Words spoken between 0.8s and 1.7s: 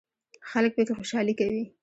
خوشحالي کوي.